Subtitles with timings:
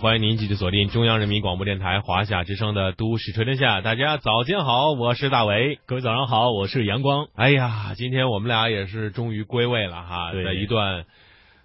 [0.00, 3.78] 欢迎您继续锁定中央人民广播电台华夏之声的《都市车天下》。
[3.82, 5.80] 大家早间好，我是大伟。
[5.86, 7.26] 各位早上好，我是阳光。
[7.34, 11.04] 哎呀，今天我们俩也是终于归位了哈，在一段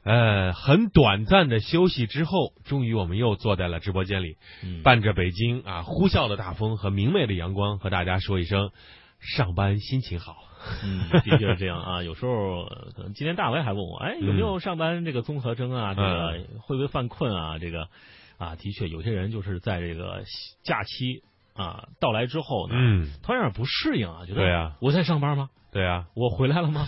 [0.04, 8.72] 呃很短暂的休息之后，终于我们又坐在了直播间里，嗯伴着北京啊呼啸的大风和明媚的阳光，和大家说一声
[9.20, 10.38] 上班心情好。
[10.84, 12.02] 嗯，的确是这样啊。
[12.04, 15.94] 有时候呃可能今天大伟还问我，哎，有没有上班这个综合征啊？
[15.94, 17.60] 这个会不会犯困啊？
[17.60, 17.90] 这个
[18.38, 20.24] 啊，的确，有些人就是在这个
[20.64, 25.50] 假期啊到来之后呢，嗯，突然有点不适应啊，觉得对啊我在上班吗？
[25.72, 26.88] 对啊，我回来了吗？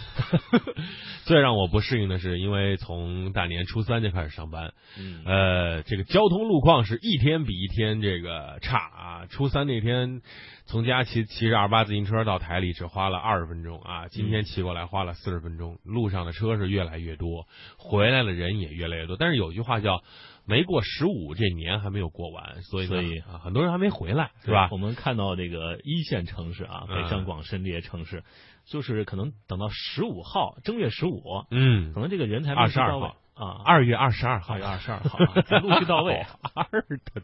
[1.25, 9.25] 最让我不适应的是，因为从大年初三就开始上班，嗯呃，这个交通路况是一天比一天这个差啊。
[9.25, 10.21] 初三那天
[10.67, 15.79] 从家骑骑着二八自行车到台里只花了二十分钟啊，今天骑过来花了四十分钟。
[15.83, 19.17] 路上的车是越来越多，回来的人也越来越多。
[19.17, 20.03] 但是有句话叫
[20.45, 24.77] “没过十五，这年还没有过完”，所以所以啊，很多人还没回来，是吧我？
[24.77, 28.23] 们看到这个一线城市啊，嗯北上广深这些城市，
[28.65, 36.25] 就是可能等到十五号，正月十五，嗯可，能这个人才陆续22到位号啊，二月二十二号二，月二十二号啊 才陆续到位。
[36.53, 37.21] 二的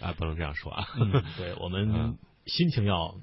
[0.00, 0.86] 啊，不能这样说啊。
[0.98, 3.14] 嗯，对我们嗯心情要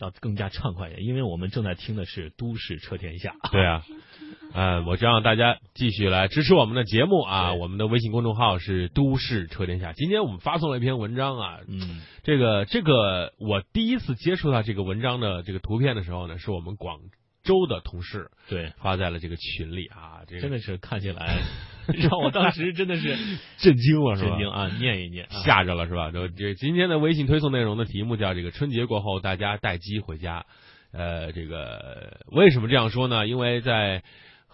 [0.00, 3.34] 要更加畅快一点，因为我们正在听的是《都市车天下》。
[3.52, 3.84] 对啊，
[4.52, 7.52] 呃，我希望大家继续来支持我们的节目啊。
[7.52, 9.92] 我们的微信公众号是“都市车天下”。
[9.94, 17.00] 今天我们发送了一篇文章啊，嗯这个这个我第一次接触到这个文章的这个图片的时候呢，是我们广
[17.44, 21.38] 州的同事对，发在了这个群里啊，这个真的是看起来
[21.92, 23.14] 让我当时真的是
[23.58, 24.30] 震惊了，是吧？
[24.30, 24.68] 震惊啊！
[24.78, 26.10] 念一念，啊吓着了是吧？
[26.10, 30.46] 这这今天的微信推送内容的题目叫这个春节过后大家带鸡回家。
[30.92, 33.26] 呃，这个为什么这样说呢？
[33.26, 34.02] 因为在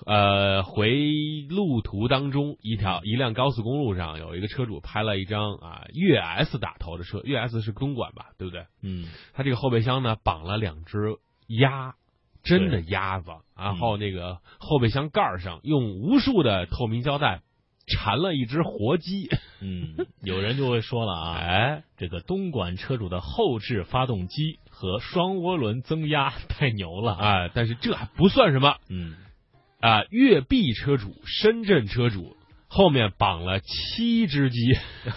[0.06, 0.92] 呃回
[1.48, 8.66] 路途当中，一条一辆高速公路上有一个车主拍了一张啊粤 S 打头的车，粤 S 是东莞吧，对不对？
[8.82, 11.16] 嗯他这个后备箱呢绑了两只
[11.48, 11.94] 鸭。
[12.44, 17.40] 真的鸭子，然后那个后备箱盖上用无数的透明胶带
[17.86, 19.28] 缠了一只活鸡，
[19.60, 27.44] 嗯，有人就会说了啊， 哎，这个东莞车主的后置发动机和双涡轮增压太牛了啊！
[27.46, 29.14] 啊，但是这还不算什么嗯，
[29.82, 30.04] 啊！
[30.10, 32.36] 粤 B 车主、深圳车主
[32.68, 34.58] 后面绑了七只鸡，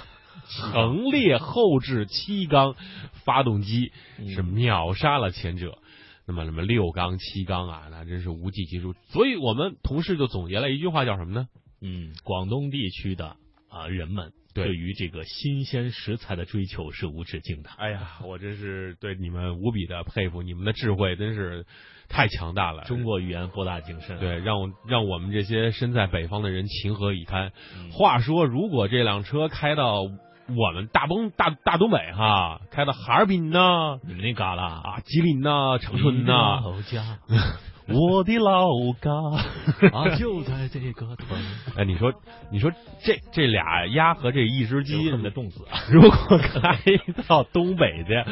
[0.59, 2.75] 横列后置七缸
[3.23, 5.77] 发动机，嗯是秒杀了前者。
[6.25, 8.95] 那么，什么六缸、七缸啊，那真是无计其数。
[9.09, 11.47] 所以我们同事就总结了一句话，叫什么呢？
[11.81, 13.37] 嗯，广东地区的
[13.75, 17.69] 啊人们对对于这个新鲜食材的追求是无止境的。
[17.77, 21.65] 哎呀，我真是对你们无比的佩服，你们的智慧真是
[22.07, 22.85] 太强大了。
[22.85, 24.17] 中国语言博大精深。
[24.19, 27.51] 对，让我让我们这些身在北方的人情何以堪？
[27.77, 37.19] 嗯话说，如果这辆车开到我们大东大大东北哈，开到哈尔滨呐、你们那旮旯啊，吉林呐、长春呐、老家
[37.87, 38.67] 我的老
[38.99, 39.11] 家，
[39.93, 41.39] 啊，就在这个屯。
[41.77, 42.13] 哎，你说，
[42.51, 42.71] 你说
[43.03, 45.77] 这这俩鸭和这一只鸡有恨不得冻死啊！
[45.91, 46.79] 如果开
[47.27, 48.23] 到东北去，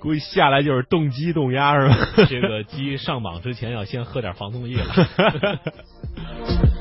[0.00, 2.26] 估计下来就是冻鸡冻鸭是吧？
[2.28, 4.94] 这个鸡上榜之前要先喝点防冻液了。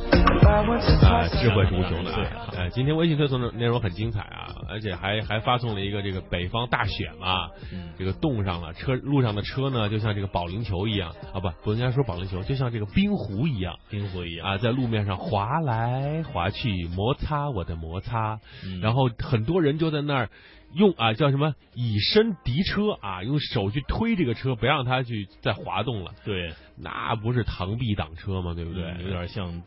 [0.47, 2.49] 啊，智慧是无穷的对啊！
[2.53, 14.47] 呃，今天微信推送的内容很精彩啊，而且还还发送了一个这个北方大雪嘛，嗯这个冻上了，车路上的车呢，就像这个保龄球一样啊，不不应该说保龄球，就像这个冰壶一样冰壶一样。
[14.47, 20.29] 啊，在路面上滑来滑去，摩擦我的摩擦，嗯然后很多人就在那儿
[20.73, 28.53] 用啊叫什么以身敌车啊，用手去推这个车，不让它去再滑动了，对，那不是螳臂挡车吗？
[28.53, 28.83] 对不对？
[28.83, 29.61] 嗯有点像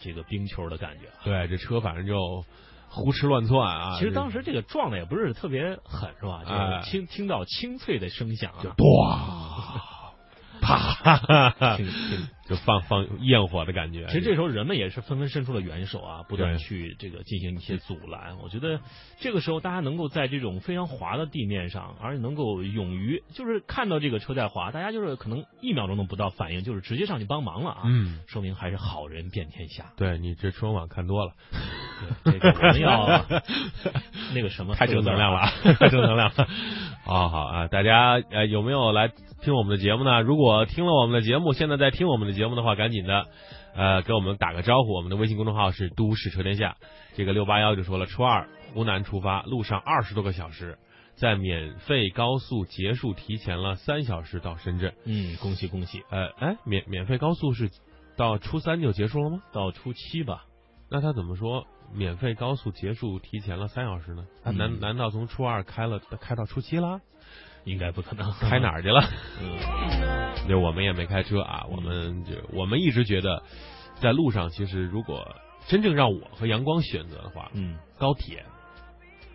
[0.00, 1.06] 这个冰球的感觉。
[1.08, 2.44] 啊对，这车反正就
[2.88, 3.98] 胡吃乱窜啊。
[3.98, 6.42] 其实当时这个撞的也不是特别狠，是吧？
[6.46, 10.12] 哎就是听听到清脆的声响啊，就哇
[10.60, 12.28] 啪，挺 挺。
[12.50, 14.04] 就放放焰火的感觉。
[14.06, 18.38] 其实这时候人们也是纷纷伸出了援手啊，不断去这个进行一些阻拦。
[18.42, 18.80] 我觉得
[19.20, 27.82] 这个时候大家能够在这种非常滑的地面上，而且能够勇于就是看到这个车在滑，大家就是可能一秒钟都不到反应，就是直接上去帮忙了啊。
[27.84, 29.84] 嗯，说明还是好人遍天下。
[29.96, 31.32] 对你这春晚看多了，
[32.24, 33.24] 对这个我们要
[34.34, 36.48] 那个什么太正能量了，啊， 太正能量了。
[37.04, 39.08] 好好啊，大家呃有没有来
[39.42, 40.20] 听我们的节目呢？
[40.20, 43.26] 如果听了我们的节目，现在在听我们的节目的话，赶紧的
[43.74, 44.94] 呃给我们打个招呼。
[44.94, 46.76] 我们的微信公众号是都市车天下。
[47.14, 50.78] 这个六八幺就说了，初二湖南出发，路上二十多个小时，
[51.16, 54.94] 在免费高速结束提前了三小时到深圳。
[55.04, 57.70] 嗯，恭喜恭喜，呃，哎，免免费高速是
[58.16, 59.42] 到初三就结束了吗？
[59.52, 60.44] 到初七吧。
[60.90, 64.24] 那他怎么说免费高速结束提前了三小时呢？
[64.44, 67.00] 嗯难难道从初二开了开到初七了？
[67.64, 68.30] 应该不可能。
[68.40, 69.02] 开哪儿去了？
[69.40, 70.46] 嗯。
[70.46, 73.42] 对，我们也没开车啊，我们就我们一直觉得，
[74.00, 75.26] 在路上其实如果
[75.66, 78.44] 真正让我和阳光选择的话，嗯，高铁、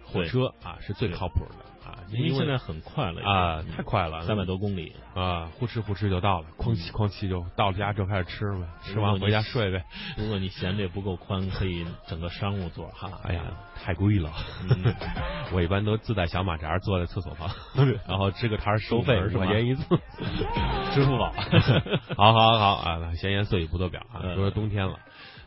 [0.04, 4.94] 火车啊是最靠谱的啊，因为现在很快了啊太快了，三百多公里。
[5.14, 9.86] 啊，呼哧呼哧就到了，哐叽哐叽就到了家就开始吃呗，吃完回家睡呗。
[10.18, 13.10] 如果你嫌这不够宽，可以整个商务座哈。
[13.24, 13.44] 哎呀，
[13.82, 14.32] 太贵了，
[14.70, 14.94] 嗯
[15.54, 17.50] 我一般都自带小马扎坐在厕所旁，
[18.08, 19.84] 然后支个摊儿收费块钱一次，
[20.94, 21.32] 支付宝。
[22.18, 25.00] 好好好啊，闲言碎语不多表啊，嗯说说冬天了。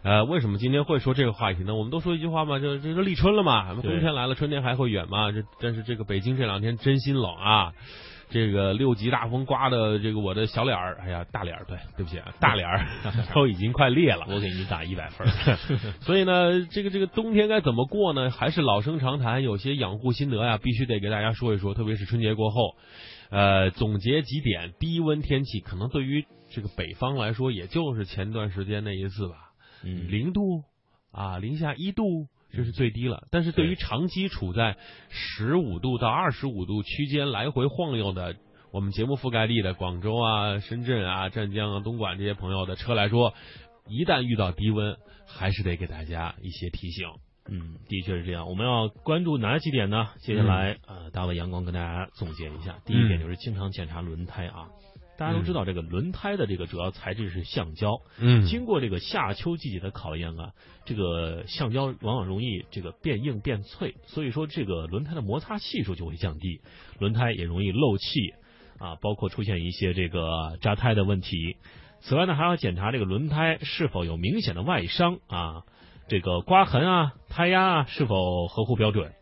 [0.03, 1.75] 呃，为什么今天会说这个话题呢？
[1.75, 5.33] 我们都说一句话嘛，就这个立春了嘛，冬天来了，春天还会远吗？
[5.33, 7.73] 这但是这个北京这两天真心冷啊，
[8.31, 12.87] 这个六级大风刮的这个我的小脸儿，哎呀大脸儿，对对不起啊，大脸儿
[13.35, 14.25] 都已经快裂了。
[14.29, 15.27] 我给你打一百分。
[16.01, 18.31] 所以呢，这个这个冬天该怎么过呢？
[18.31, 21.75] 还是老生常谈，有些养护心得呀，必须得给大家说一说。
[21.75, 22.77] 特别是春节过后，
[23.31, 29.48] 呃，总结几点：低温天气可能对于这个北方来说，也就是前段时间那一次吧，嗯，
[29.83, 30.65] 零度
[31.13, 32.29] 啊，零下一度。
[32.51, 34.79] 这是最低了，但是对于长期处在
[35.11, 38.37] 十五度到二十五度区间来回晃悠的
[38.73, 43.35] 我们节目覆盖地的广州啊、深圳啊、湛江啊、东莞这些朋友的车来说，
[43.87, 44.97] 一旦遇到低温，
[45.27, 47.07] 还是得给大家一些提醒。
[47.51, 48.49] 嗯，的确是这样。
[48.49, 50.09] 我们要关注哪几点呢？
[50.21, 52.79] 接下来，呃，大卫阳光跟大家总结一下。
[52.87, 54.69] 第一点就是经常检查轮胎啊。
[55.19, 58.01] 大家都知道，这个轮胎的这个主要材质是橡胶。
[58.19, 60.53] 嗯经过这个夏秋季节的考验啊，
[60.85, 66.61] 这个橡胶往往容易这个变硬变脆，所以说这个轮胎的摩擦系数就会降低，
[67.01, 68.33] 轮胎也容易漏气
[68.79, 71.57] 啊，包括出现一些这个扎胎的问题。
[72.01, 75.65] 此外呢，还要检查这个轮胎是否有明显的外伤啊，
[76.07, 79.13] 这个刮痕啊、胎压啊是否合乎标准，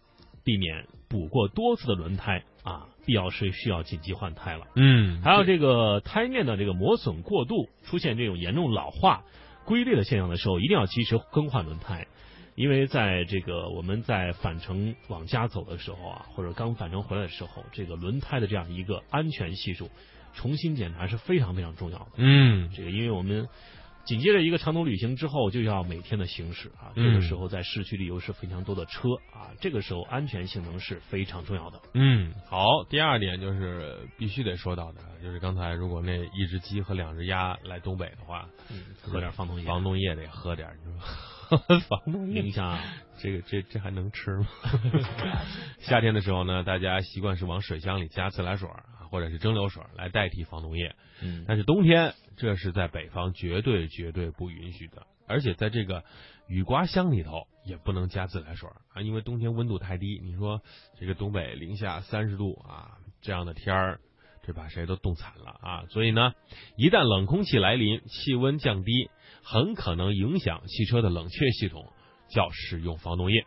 [0.47, 4.69] 避免补过多次的轮胎啊，必要时需要紧急换胎了。
[4.77, 9.25] 嗯还有这个胎面的这个磨损过度，出现这种严重老化、
[9.65, 12.07] 龟裂的现象的时候，一定要及时更换轮胎。
[12.55, 19.91] 因为在这个我们在返程往家走的时候啊，或者刚返程回来的时候，这个轮胎的这样一个安全系数
[20.33, 22.07] 重新检查是非常非常重要的。
[22.17, 23.49] 嗯这个因为我们
[24.07, 31.81] 紧接着一个长途旅行之后就要每天的行驶啊，这嗯个时候在市区里又是非常多的车啊，这个时候安全性能是非常重要的。
[31.95, 32.67] 嗯，好。
[32.89, 41.59] 第二点就是必须得说到的，就是刚才如果那一只鸡和两只鸭来东北的话，嗯，喝点防冻液，防冻液得喝点，你说
[41.89, 42.79] 防冻液零下
[43.19, 44.47] 这个这这还能吃吗？
[45.81, 50.95] 夏天的时候呢，大家习惯是往水箱里加自来水啊，或者是蒸馏水来代替防冻液。
[51.23, 56.05] 嗯但是冬天，这是在北方绝对绝对不允许的，而且在这个
[56.47, 60.21] 雨刮箱里头也不能加自来水啊，因为冬天温度太低。
[60.23, 60.61] 你说
[61.01, 64.01] 这个东北零下三十度啊，这样的天儿，
[64.43, 65.85] 这把谁都冻惨了啊！
[65.89, 66.35] 所以呢，
[66.77, 69.09] 一旦冷空气来临，气温降低，
[69.43, 71.91] 很可能影响汽车的冷却系统，
[72.29, 73.47] 叫使用防冻液。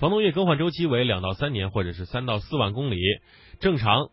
[0.00, 2.98] 防冻液更换周期为两到三年，或者是三到四万公里，
[3.60, 4.08] 正常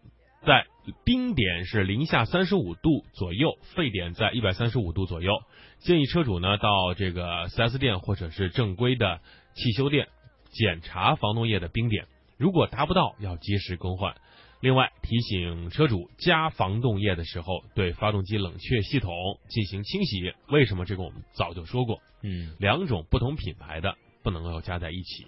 [0.46, 0.68] 在
[1.04, 5.32] 冰点是零下三十五度左右，沸点在一百三十五度左右。
[5.80, 9.20] 建议车主呢到这个 4S 店或者是正规的
[9.56, 10.08] 汽修店
[10.52, 12.06] 检查防冻液的冰点，
[12.38, 14.16] 如果达不到，要及时更换。
[14.60, 19.12] 另外提醒车主加防冻液的时候，对发动机冷却系统
[19.50, 20.34] 进行清洗。
[20.50, 20.86] 为什么？
[20.86, 25.26] 这个我们早就说过，嗯两种不同品牌的不能够加在一起。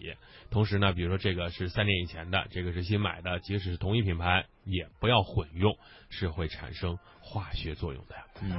[0.51, 5.77] 同时呢，比如说这个是三年以前的，这个是新买的，即使是同一品牌，也不要混用，
[6.09, 8.15] 是会产生化学作用的。
[8.41, 8.51] 嗯，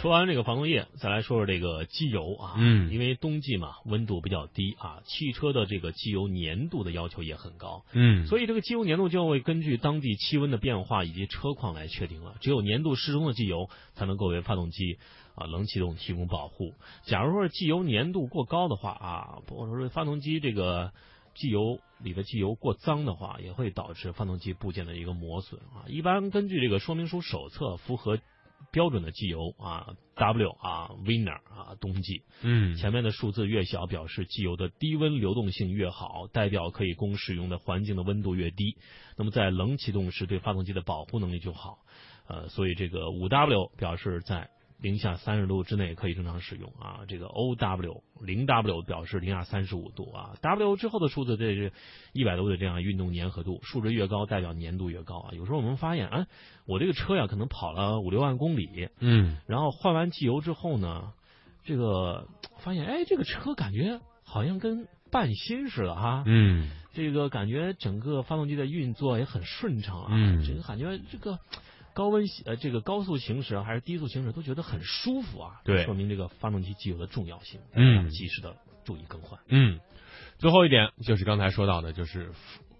[0.00, 2.54] 说完这个防冻液，再来说说这个机油啊。
[2.56, 12.36] 嗯因为冬季嘛，温度比较低啊，汽车的这个机油粘度的要求也很高，嗯所以这个机油粘度就会根据当地气温的变化以及车况来确定了。
[12.40, 14.98] 只有粘度适中的机油才能够为发动机
[15.34, 16.74] 啊冷启动提供保护。
[17.04, 20.92] 假如说是机油粘度过高的话啊，或者说发动机这个
[21.38, 25.86] 机油里的机油过脏的话，也会导致发动机部件的一个磨损啊。
[25.86, 28.18] 一般根据这个说明书手册，符合
[28.72, 38.76] 标准的机油啊，W 啊，Winner 啊，冬季嗯前面的数字越小，表示机油的低温流动性越好，代表可以供使用的环境的温度越低。
[39.16, 41.78] 那么在冷启动时，对发动机的保护能力就好。
[42.26, 47.00] 呃，所以这个五 W 表示在零下三十度之内可以正常使用啊。
[47.08, 50.36] 这个 O W 零 W 表示零下三十五度啊。
[50.40, 51.72] W 之后的数字这是
[52.12, 55.30] 一百多的这样运动粘合度，数值越高代表粘度越高啊。
[55.32, 56.26] 有时候我们发现，啊，
[56.66, 61.12] 我这个车呀可能跑了五六万公里，嗯然后换完机油之后呢，
[61.64, 66.22] 这个发现哎，这个车感觉好像跟半新似的哈。
[66.26, 71.38] 嗯这个感觉整个发动机的运作也很顺畅啊，嗯这个感觉这个
[71.98, 79.40] 高温呃这个高速行驶啊还是低速行驶都觉得很舒服啊，对说明这个发动机机油的重要性，嗯及时的注意更换。
[79.48, 79.80] 嗯，
[80.38, 82.30] 最后一点就是刚才说到的，就是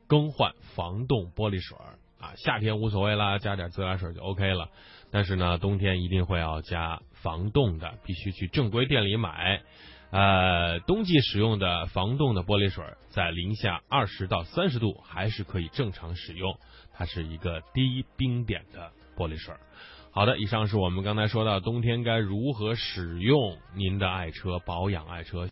[0.07, 4.69] 更换防冻玻璃水儿啊，夏天无所谓啦，加点自来水就 OK 了。
[5.11, 9.63] 但是呢，冬天一定会要加防冻的，必须去正规店里买。
[10.11, 16.57] 呃，冬季使用的防冻的玻璃水，在零下二十到三十度还是可以正常使用，
[16.95, 19.53] 它是一个低冰点的玻璃水。
[20.11, 25.47] 好的，以上是我们刚才说到冬天该如何使用您的爱车，保养爱车。